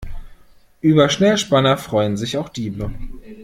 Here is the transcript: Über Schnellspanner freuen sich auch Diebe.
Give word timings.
Über 0.81 1.09
Schnellspanner 1.09 1.77
freuen 1.77 2.17
sich 2.17 2.35
auch 2.35 2.49
Diebe. 2.49 2.89